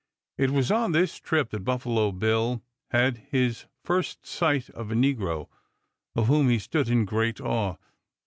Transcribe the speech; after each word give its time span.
It 0.39 0.49
was 0.49 0.71
on 0.71 0.93
this 0.93 1.17
trip 1.17 1.51
that 1.51 1.59
Buffalo 1.63 2.11
Bill 2.11 2.63
had 2.89 3.17
his 3.17 3.65
first 3.83 4.25
sight 4.25 4.67
of 4.71 4.89
a 4.89 4.95
negro, 4.95 5.47
of 6.15 6.25
whom 6.25 6.49
he 6.49 6.57
stood 6.57 6.89
in 6.89 7.05
great 7.05 7.39
awe. 7.39 7.75